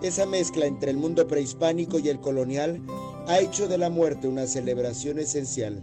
Esa 0.00 0.26
mezcla 0.26 0.66
entre 0.66 0.92
el 0.92 0.96
mundo 0.96 1.26
prehispánico 1.26 1.98
y 1.98 2.08
el 2.08 2.20
colonial 2.20 2.80
ha 3.26 3.40
hecho 3.40 3.66
de 3.66 3.78
la 3.78 3.90
muerte 3.90 4.28
una 4.28 4.46
celebración 4.46 5.18
esencial 5.18 5.82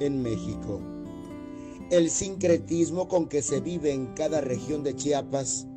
en 0.00 0.20
México. 0.20 0.80
El 1.90 2.10
sincretismo 2.10 3.06
con 3.06 3.28
que 3.28 3.40
se 3.40 3.60
vive 3.60 3.92
en 3.92 4.06
cada 4.14 4.40
región 4.40 4.82
de 4.82 4.96
Chiapas 4.96 5.68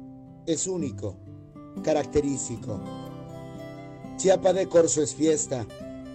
es 0.48 0.66
único, 0.66 1.16
característico. 1.84 2.80
Chiapa 4.18 4.54
de 4.54 4.68
Corzo 4.68 5.04
es 5.04 5.14
fiesta, 5.14 5.68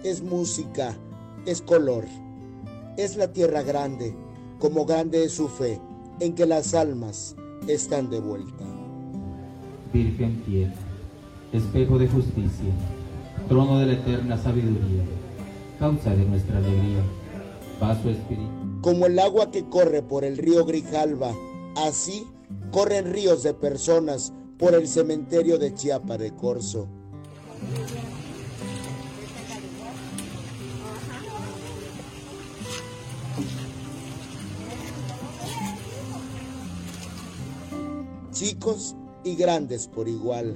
es 0.03 0.21
música, 0.21 0.97
es 1.45 1.61
color. 1.61 2.05
Es 2.97 3.15
la 3.15 3.31
tierra 3.31 3.61
grande, 3.61 4.13
como 4.59 4.85
grande 4.85 5.23
es 5.23 5.33
su 5.33 5.47
fe, 5.47 5.79
en 6.19 6.33
que 6.33 6.45
las 6.45 6.73
almas 6.73 7.35
están 7.67 8.09
de 8.09 8.19
vuelta. 8.19 8.65
Virgen 9.93 10.43
tierra, 10.43 10.90
espejo 11.53 11.97
de 11.97 12.07
justicia, 12.07 12.71
trono 13.49 13.79
de 13.79 13.87
la 13.87 13.93
eterna 13.93 14.37
sabiduría, 14.37 15.03
causa 15.79 16.11
de 16.11 16.25
nuestra 16.25 16.57
alegría, 16.57 17.03
vaso 17.79 18.09
espiritual. 18.09 18.79
Como 18.81 19.05
el 19.05 19.19
agua 19.19 19.51
que 19.51 19.65
corre 19.65 20.01
por 20.01 20.23
el 20.23 20.37
río 20.37 20.65
Grijalva, 20.65 21.33
así 21.75 22.25
corren 22.71 23.11
ríos 23.11 23.43
de 23.43 23.53
personas 23.53 24.33
por 24.57 24.73
el 24.75 24.87
cementerio 24.87 25.57
de 25.57 25.73
Chiapa 25.73 26.17
de 26.17 26.33
Corzo. 26.35 26.87
Chicos 38.31 38.95
y 39.23 39.35
grandes 39.35 39.87
por 39.87 40.07
igual, 40.07 40.55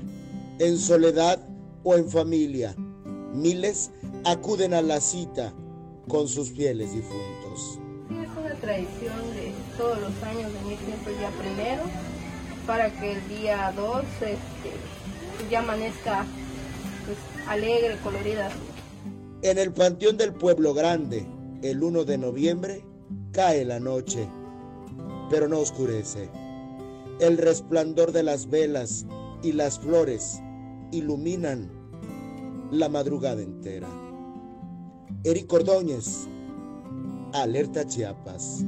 en 0.59 0.77
soledad 0.77 1.39
o 1.83 1.95
en 1.95 2.09
familia, 2.09 2.75
miles 3.33 3.91
acuden 4.23 4.73
a 4.73 4.81
la 4.81 5.01
cita 5.01 5.53
con 6.07 6.27
sus 6.27 6.51
fieles 6.51 6.93
difuntos. 6.93 7.79
Es 8.09 8.29
una 8.37 8.55
tradición 8.55 9.19
de 9.33 9.51
todos 9.77 9.99
los 9.99 10.23
años 10.23 10.51
venir 10.53 10.77
siempre 10.85 11.13
el 11.13 11.19
día 11.19 11.31
primero 11.39 11.83
para 12.65 12.91
que 12.91 13.13
el 13.13 13.27
día 13.27 13.73
2 13.75 14.03
este, 14.21 15.49
ya 15.49 15.59
amanezca 15.59 16.25
pues, 17.05 17.17
alegre, 17.47 17.97
colorida. 18.03 18.49
En 19.41 19.57
el 19.57 19.71
Panteón 19.73 20.17
del 20.17 20.33
Pueblo 20.33 20.73
Grande, 20.73 21.27
el 21.61 21.83
1 21.83 22.05
de 22.05 22.17
noviembre, 22.17 22.85
cae 23.31 23.65
la 23.65 23.79
noche, 23.79 24.27
pero 25.29 25.47
no 25.47 25.59
oscurece. 25.59 26.29
El 27.19 27.37
resplandor 27.37 28.11
de 28.11 28.23
las 28.23 28.49
velas 28.49 29.05
y 29.43 29.51
las 29.51 29.79
flores 29.79 30.41
iluminan 30.91 31.69
la 32.71 32.89
madrugada 32.89 33.41
entera. 33.41 33.87
Eric 35.23 35.51
Ordóñez, 35.51 36.27
Alerta 37.33 37.85
Chiapas. 37.87 38.63